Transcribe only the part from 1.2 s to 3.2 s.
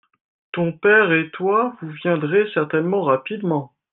toi, vous viendrez certainement